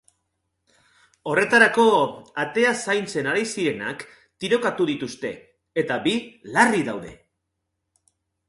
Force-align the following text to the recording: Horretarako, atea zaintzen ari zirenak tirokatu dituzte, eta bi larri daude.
Horretarako, 1.33 1.83
atea 2.45 2.71
zaintzen 2.87 3.29
ari 3.33 3.45
zirenak 3.57 4.07
tirokatu 4.45 4.89
dituzte, 4.93 5.35
eta 5.83 6.03
bi 6.09 6.19
larri 6.57 6.83
daude. 6.93 7.17